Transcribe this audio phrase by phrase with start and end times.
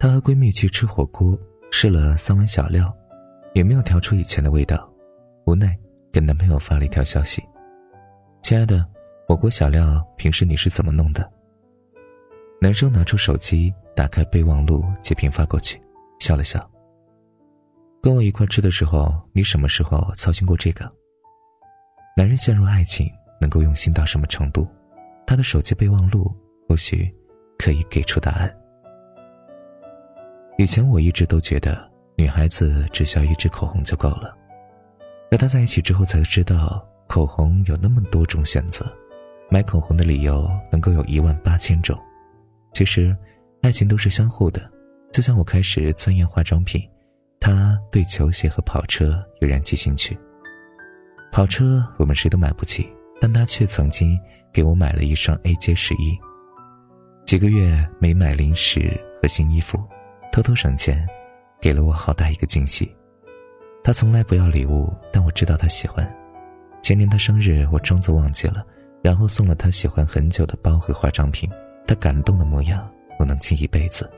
[0.00, 1.38] 她和闺蜜去吃火锅，
[1.70, 2.90] 试了三碗小料，
[3.52, 4.90] 也没有调出以前的味道，
[5.44, 5.78] 无奈
[6.10, 7.44] 给男朋友发了一条消息
[8.42, 8.82] ：“亲爱的，
[9.28, 11.30] 火锅小料平时你是怎么弄的？”
[12.62, 15.78] 男生拿出手机，打开备忘录，截屏发过去，
[16.18, 16.66] 笑了笑。
[18.00, 20.90] 跟我一块吃的时候，你什么时候操心过这个？
[22.16, 23.06] 男人陷入爱情
[23.38, 24.66] 能够用心到什么程度？
[25.26, 26.34] 他的手机备忘录
[26.66, 27.14] 或许
[27.58, 28.56] 可以给出答案。
[30.60, 34.36] 以前我一直都觉得女孩子只需要一支口红就够了，
[35.30, 38.84] 和他在一起之后才知道口红有那么多种选择，
[39.48, 41.98] 买口红的理由能够有一万八千种。
[42.74, 43.16] 其实，
[43.62, 44.70] 爱情都是相互的，
[45.14, 46.86] 就像我开始钻研化妆品，
[47.40, 50.14] 他对球鞋和跑车有燃起兴趣。
[51.32, 52.86] 跑车我们谁都买不起，
[53.18, 54.14] 但他却曾经
[54.52, 56.14] 给我买了一双 AJ 十一。
[57.24, 59.82] 几个月没买零食和新衣服。
[60.32, 61.06] 偷偷省钱，
[61.60, 62.94] 给了我好大一个惊喜。
[63.82, 66.08] 他从来不要礼物，但我知道他喜欢。
[66.82, 68.64] 前年他生日，我装作忘记了，
[69.02, 71.50] 然后送了他喜欢很久的包和化妆品。
[71.86, 74.08] 他感动的模样，我能记一辈子。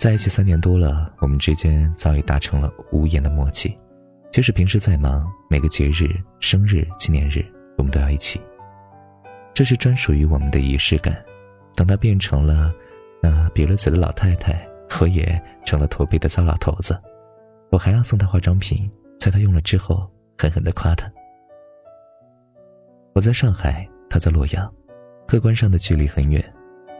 [0.00, 3.76] 在一起三年多了，我们之间早已达成了无言的默契。
[4.30, 6.08] 即使平时再忙，每个节日、
[6.40, 7.44] 生日、纪念日，
[7.76, 8.40] 我们都要一起。
[9.54, 11.16] 这是专属于我们的仪式感。
[11.74, 12.72] 等他变成了，
[13.22, 14.68] 呃，瘪了嘴的老太太。
[15.00, 17.00] 我也成了驼背的糟老头子，
[17.70, 21.08] 我还要送他化妆品，在他用了之后狠狠的夸他。
[23.14, 24.72] 我在上海，他在洛阳，
[25.26, 26.44] 客观上的距离很远，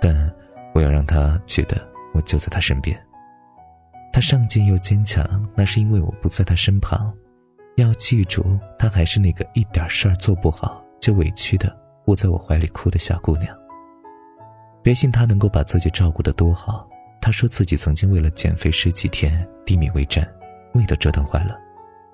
[0.00, 0.33] 但
[0.75, 1.77] 我要让他觉得
[2.14, 2.97] 我就在他身边。
[4.12, 7.12] 他上进又坚强，那是因为我不在他身旁。
[7.77, 13.56] 要记住，他还是那个一点事儿做不好就委屈的窝在我怀里哭的小姑娘。
[14.83, 16.88] 别信他能够把自己照顾得多好。
[17.20, 20.27] 他说自己曾经为了减肥十几天低米未战，
[20.74, 21.58] 胃都折腾坏了，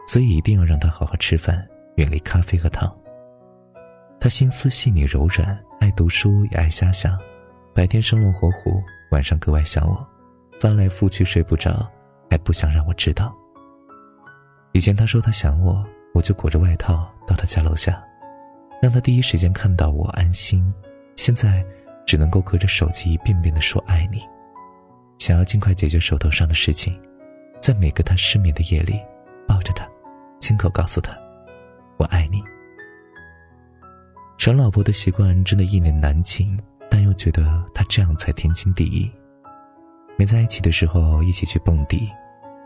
[0.09, 1.67] 所以一定要让他好好吃饭，
[1.97, 2.93] 远离咖啡和糖。
[4.19, 7.19] 他心思细腻柔软，爱读书也爱瞎想，
[7.75, 10.05] 白天生龙活虎，晚上格外想我，
[10.59, 11.87] 翻来覆去睡不着，
[12.31, 13.35] 还不想让我知道。
[14.73, 15.85] 以前他说他想我，
[16.15, 18.03] 我就裹着外套到他家楼下，
[18.81, 20.73] 让他第一时间看到我安心。
[21.17, 21.65] 现在
[22.07, 24.21] 只能够隔着手机一遍遍的说爱你。
[25.25, 27.01] 想要尽快解决手头上的事情，
[27.59, 29.01] 在每个他失眠的夜里，
[29.49, 29.89] 抱着他，
[30.39, 31.17] 亲口告诉他
[31.97, 32.43] ：“我爱你。”
[34.37, 39.11] 陈老婆的习惯真的一言难尽，但又觉得他这样才天经地义。
[40.19, 42.07] 没在一起的时候一起去蹦迪，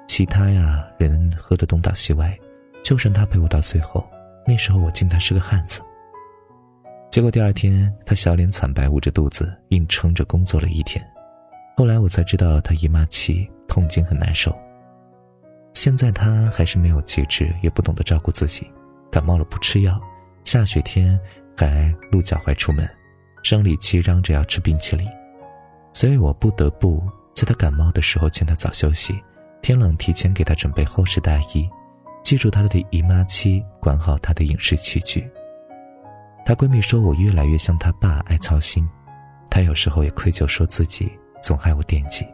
[0.08, 2.36] 其他呀人喝得东倒西歪，
[2.82, 4.04] 就剩他陪我到最后。
[4.44, 5.80] 那时候我敬他是个汉子。
[7.08, 11.00] 结果第二天他小脸惨白，捂着肚子硬撑着工作了一天。
[11.78, 14.52] 后来我才知道，她姨妈期痛经很难受。
[15.74, 18.68] 现在她还是没有节制，也不懂得照顾自己，
[19.12, 19.96] 感冒了不吃药，
[20.42, 21.16] 下雪天
[21.56, 22.90] 还露脚踝出门，
[23.44, 25.06] 生理期嚷着要吃冰淇淋，
[25.92, 27.00] 所以我不得不
[27.32, 29.16] 在她感冒的时候劝她早休息，
[29.62, 31.70] 天冷提前给她准备厚实大衣，
[32.24, 35.24] 记住她的姨妈期，管好她的饮食起居。
[36.44, 38.84] 她闺蜜说我越来越像她爸爱操心，
[39.48, 41.08] 她有时候也愧疚说自己。
[41.42, 42.26] 总害我惦记。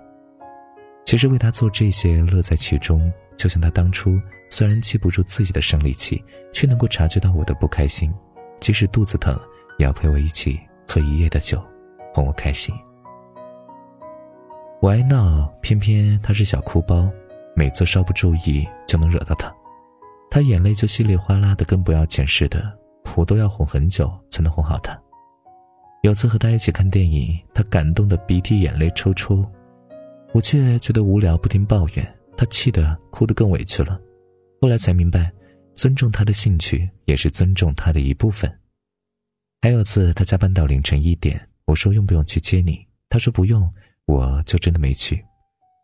[1.05, 3.13] 其实为他做这些，乐在其中。
[3.37, 8.15] 就像他当初，虽然记不住自己的生理期，却能够察觉到我的不开心，
[8.61, 9.37] 即使肚子疼，
[9.77, 11.61] 也要陪我一起喝一夜的酒，
[12.15, 12.73] 哄我开心。
[14.81, 17.11] 我爱闹，偏偏他是小哭包，
[17.57, 19.53] 每次稍不注意就能惹到他，
[20.31, 22.73] 他眼泪就稀里哗啦的，跟不要钱似的，
[23.17, 24.97] 我都要哄很久才能哄好他。
[26.05, 29.43] 有次和他一起看电影，他感动的鼻涕眼泪抽抽，
[30.33, 33.99] 我却觉得无聊，不停抱怨，他气得哭得更委屈了。
[34.61, 35.33] 后来才明白，
[35.73, 38.53] 尊重他的兴趣也是尊重他的一部分。
[39.63, 43.67] 还有次他加班到凌晨一点，我说用不用去接你，他说不用，
[44.05, 45.25] 我就真的没去。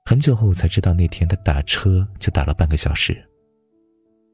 [0.05, 3.17] 很久后才知道，那天他打车就打了半个小时。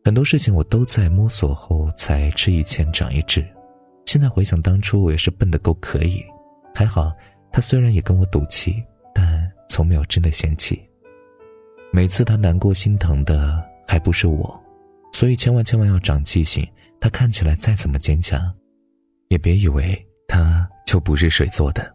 [0.05, 3.47] 很多事情我都在摸索后才吃一堑长一智。
[4.06, 6.25] 现在回想当初，我也是笨得够可以，
[6.75, 7.12] 还好，
[7.53, 8.82] 他虽然也跟我赌气，
[9.14, 10.81] 但从没有真的嫌弃。
[11.93, 14.58] 每次他难过心疼的还不是我，
[15.12, 16.67] 所以千万千万要长记性。
[16.99, 18.41] 他看起来再怎么坚强，
[19.29, 19.94] 也别以为
[20.26, 21.94] 他就不是水做的。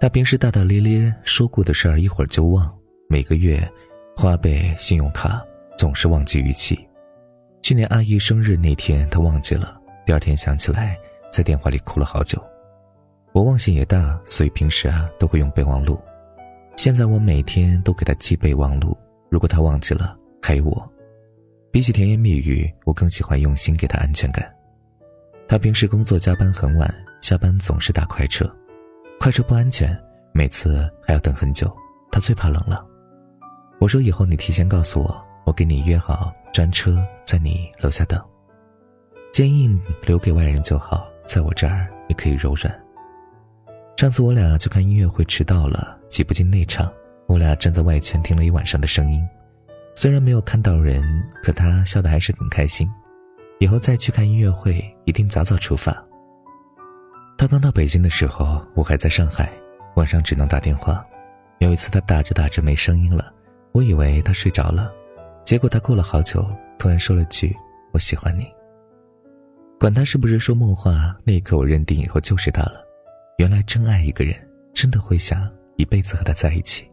[0.00, 2.74] 他平时大大咧咧，说过的事儿一会儿就忘，
[3.08, 3.70] 每个月
[4.16, 5.44] 花呗、信用卡
[5.76, 6.78] 总是忘记逾期。
[7.62, 9.78] 去年阿姨生日那天，他忘记了。
[10.06, 10.96] 第二天想起来，
[11.32, 12.40] 在电话里哭了好久。
[13.32, 16.00] 我忘性也大，所以平时啊都会用备忘录。
[16.76, 18.96] 现在我每天都给他寄备忘录，
[19.28, 20.92] 如果他忘记了，还有我。
[21.72, 24.48] 比起甜言蜜语，我更喜欢用心给他安全感。
[25.48, 26.88] 他平时工作加班很晚，
[27.20, 28.48] 下班总是打快车，
[29.18, 29.94] 快车不安全，
[30.32, 31.70] 每次还要等很久。
[32.12, 32.86] 他最怕冷了。
[33.80, 38.24] 我说以后你提前告诉我，我给你约好专车在你楼下等。
[39.36, 42.74] 坚硬留给外人就好，在我这儿也可以柔软。
[43.98, 46.90] 上次我俩去看音乐会迟到了，挤不进内场，
[47.26, 49.22] 我俩站在外圈听了一晚上的声音。
[49.94, 51.04] 虽然没有看到人，
[51.42, 52.88] 可他笑得还是很开心。
[53.58, 56.02] 以后再去看音乐会，一定早早出发。
[57.36, 59.52] 他刚到北京的时候，我还在上海，
[59.96, 61.04] 晚上只能打电话。
[61.58, 63.30] 有一次他打着打着没声音了，
[63.72, 64.90] 我以为他睡着了，
[65.44, 66.42] 结果他过了好久，
[66.78, 67.54] 突然说了句
[67.92, 68.50] ：“我喜欢你。”
[69.78, 72.82] 管他是不是说梦话，那一刻我认定以后就是他了。
[73.36, 74.34] 原来真爱一个人，
[74.72, 76.90] 真的会想一辈子和他在一起。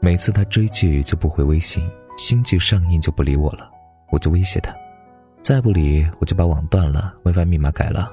[0.00, 1.88] 每次他追剧就不回微信，
[2.18, 3.70] 新剧上映就不理我了，
[4.10, 4.74] 我就威胁他。
[5.42, 8.10] 再不理我就把网断了，WiFi 密码改了。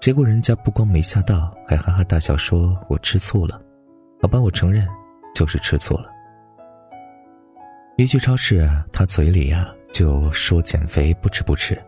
[0.00, 3.62] 结果人家不光没吓到，还哈哈大笑说我吃醋了。
[4.20, 4.86] 好吧，我承认，
[5.32, 6.10] 就是吃醋了。
[7.96, 11.80] 一去超市，他嘴里呀就说减肥不吃不吃。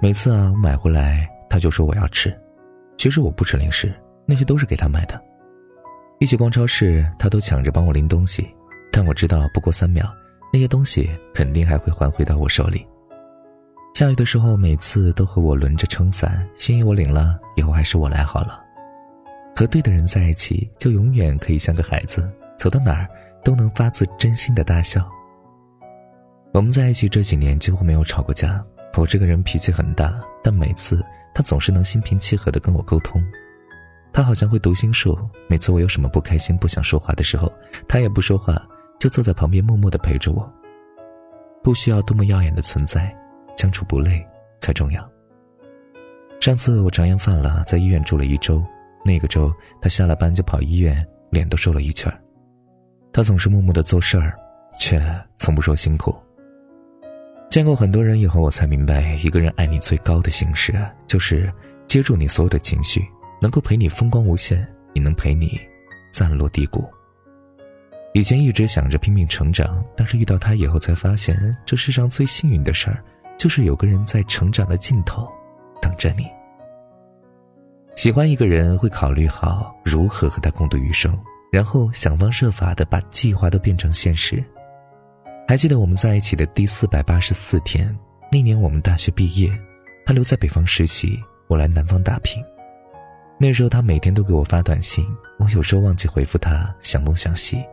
[0.00, 2.32] 每次啊我买回来，他就说我要吃。
[2.98, 3.92] 其实我不吃零食，
[4.26, 5.20] 那些都是给他买的。
[6.18, 8.48] 一起逛超市，他都抢着帮我拎东西，
[8.92, 10.06] 但我知道不过三秒，
[10.52, 12.86] 那些东西肯定还会还回到我手里。
[13.94, 16.46] 下雨的时候，每次都和我轮着撑伞。
[16.56, 18.62] 心意我领了，以后还是我来好了。
[19.54, 23.08] 和对的人在一起，就永远可以像个孩子，走到哪儿
[23.42, 25.06] 都能发自真心的大笑。
[26.52, 28.62] 我们在一起这几年几乎没有吵过架。
[29.00, 31.04] 我这个人脾气很大，但每次
[31.34, 33.22] 他总是能心平气和的跟我沟通。
[34.12, 37.52] 他好像会读心术，每次我有什么不开心、不想说话的时候，
[37.86, 38.60] 他也不说话，
[38.98, 40.50] 就坐在旁边默默的陪着我。
[41.62, 43.14] 不需要多么耀眼的存在。
[43.56, 44.22] 相处不累
[44.60, 45.02] 才重要。
[46.40, 48.62] 上次我肠炎犯了，在医院住了一周。
[49.02, 49.50] 那个周，
[49.80, 52.12] 他下了班就跑医院，脸都瘦了一圈
[53.14, 54.38] 他总是默默的做事儿，
[54.78, 55.02] 却
[55.38, 56.14] 从不说辛苦。
[57.48, 60.74] 见过很多人以后，我才明白，一个人爱你最高的形式，
[61.06, 61.52] 就是
[61.86, 63.02] 接住你所有的情绪，
[63.40, 65.58] 能够陪你风光无限，也能陪你
[66.12, 66.84] 暂落低谷。
[68.12, 73.02] 以前一直想着拼命成长，但是遇到他以后，才发现这世上最幸运的事儿。
[73.38, 75.28] 就是有个人在成长的尽头，
[75.82, 76.24] 等着你。
[77.94, 81.18] 喜欢一个人会考虑好如何和他共度余生，
[81.52, 84.42] 然后想方设法的把计划都变成现实。
[85.48, 87.96] 还记得我们在一起的第四百八十四天，
[88.32, 89.48] 那年我们大学毕业，
[90.04, 92.42] 他留在北方实习，我来南方打拼。
[93.38, 95.06] 那时候他每天都给我发短信，
[95.38, 97.64] 我有时候忘记回复他，想东想西。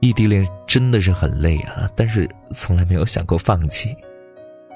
[0.00, 3.94] 异地恋真的是很累啊，但是从来没有想过放弃。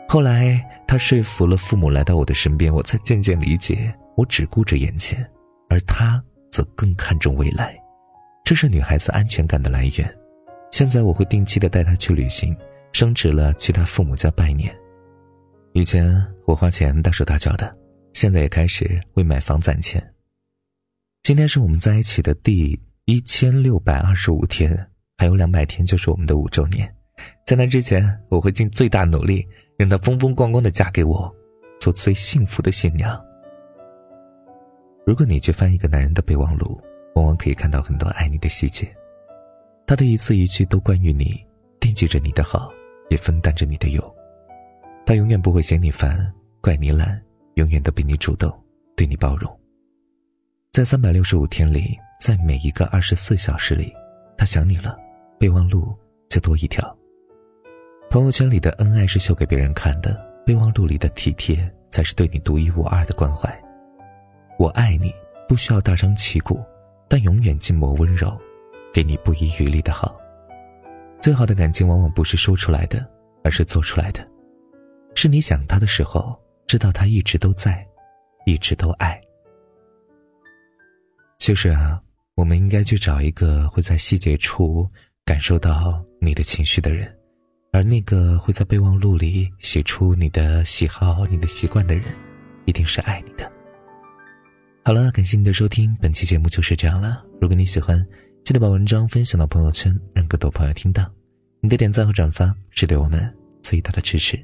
[0.09, 5.29] 后来，他说服了父母来到我的身边，我才渐渐理解，我只顾着眼前，
[5.69, 6.23] 而他
[6.53, 7.77] 则更看重未来。
[8.45, 10.22] 这是女孩子安全感的来源。
[10.73, 12.57] 现在我会定期的带她去旅行，
[12.93, 14.75] 升职了去她父母家拜年。
[15.75, 16.13] 以前
[16.47, 17.77] 我花钱大手大脚的，
[18.15, 20.03] 现在也开始为买房攒钱。
[21.23, 24.75] 今天是我们在一起的第一千六百二十五天，
[25.19, 26.93] 还有两百天就是我们的五周年。
[27.47, 29.47] 在那之前，我会尽最大努力。
[29.79, 31.35] 让她风风光光的嫁给我，
[31.81, 33.21] 做最幸福的新娘。
[35.05, 36.81] 如果你去翻一个男人的备忘录，
[37.15, 38.87] 往往可以看到很多爱你的细节。
[39.87, 41.39] 他的一字一句都关于你，
[41.81, 42.71] 惦记着你的好，
[43.11, 44.15] 也分担着你的忧。
[45.05, 47.21] 他永远不会嫌你烦，怪你懒，
[47.55, 48.53] 永远都比你主动，
[48.97, 49.61] 对你包容。
[50.73, 53.93] 在三百六十五天里，在每一个二十四小时里，
[54.39, 54.97] 他想你了，
[55.39, 55.95] 备忘录
[56.29, 56.97] 就多一条。
[58.09, 63.53] 朋友圈里的恩爱是秀给别人看的，备忘录里的体贴才是对你独一无二的关怀。
[64.59, 65.13] 我爱你，
[65.49, 66.63] 不需要大张旗鼓，
[67.09, 68.41] 但永远静默温柔，
[68.93, 70.15] 给你不遗余力的好。
[71.21, 73.05] 最好的感情往往不是说出来的，
[73.45, 74.27] 而是做出来的。
[75.15, 77.87] 是你想他的时候，知道他一直都在，
[78.47, 79.21] 一直都爱。
[81.39, 82.01] 其实啊，
[82.35, 84.89] 我们应该去找一个会在细节处
[85.25, 87.13] 感受到你的情绪的人。
[87.73, 92.05] 而那个会在备忘录里写出你的喜好、你的习惯的人，
[92.67, 93.51] 一定是爱你的。
[94.85, 97.25] 好了，感谢你的收听，本期节目就是这样了。
[97.41, 98.07] 如果你喜欢，
[98.45, 101.09] 记得把文章分享到朋友圈，让更多朋友听到。
[101.61, 103.33] 你的点赞和转发是对我们
[103.63, 104.37] 最大的支持。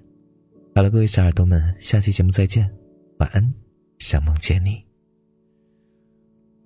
[0.72, 2.70] 好了，各位小耳朵们，下期节目再见，
[3.18, 3.52] 晚安，
[3.98, 4.84] 想梦见你。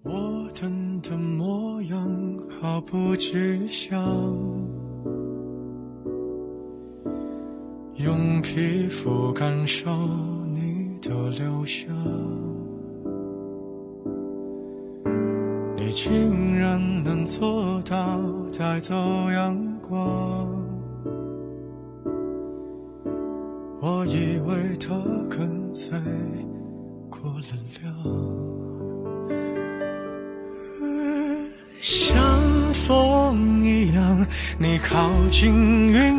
[0.03, 3.99] 我等的模样毫不具象，
[7.95, 9.91] 用皮肤感受
[10.49, 11.97] 你的留香，
[15.93, 18.19] 竟然能做到
[18.59, 18.95] 带走
[19.31, 20.01] 阳光，
[23.83, 24.95] 我以为他
[25.29, 25.93] 跟随
[27.11, 27.45] 过了
[27.83, 27.93] 量。
[31.79, 32.17] 像
[32.73, 34.27] 风一样，
[34.59, 35.53] 你靠近，
[35.89, 36.19] 云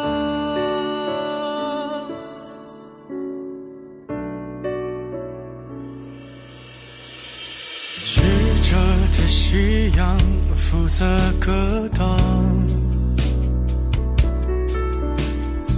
[10.71, 11.05] 负责
[11.37, 12.17] 格挡。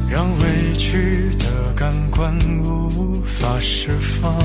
[0.07, 2.31] 让委屈的感官
[2.63, 3.89] 无法释
[4.21, 4.37] 放。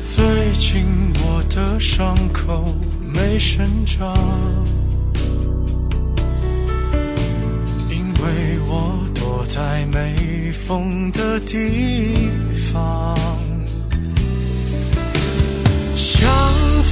[0.00, 0.86] 最近
[1.24, 2.72] 我的伤口
[3.12, 4.16] 没生长，
[7.90, 12.30] 因为我躲在没风的地
[12.72, 13.18] 方，
[15.96, 16.30] 想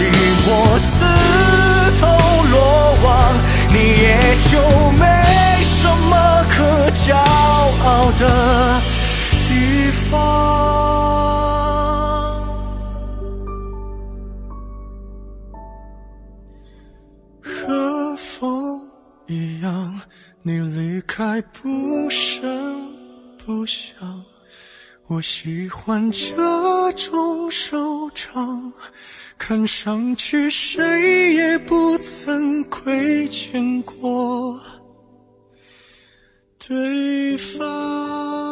[0.00, 0.10] 可惜
[0.46, 0.50] 我
[0.96, 0.98] 自
[2.00, 2.02] 投
[2.50, 2.56] 罗
[3.04, 3.08] 网，
[3.68, 4.08] 你也
[4.48, 4.56] 就
[4.92, 5.04] 没
[5.62, 6.12] 什么
[6.48, 7.14] 可骄
[7.84, 8.80] 傲的
[9.46, 9.50] 地
[10.08, 10.10] 方，
[17.42, 18.80] 和风
[19.26, 20.00] 一样，
[20.40, 22.48] 你离开不声
[23.44, 24.24] 不响。
[25.10, 28.72] 我喜欢这种收场，
[29.36, 34.56] 看上去谁也不曾亏欠过。
[36.64, 38.49] 对方。